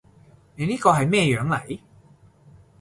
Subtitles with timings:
[0.55, 1.79] 你呢個係咩樣嚟？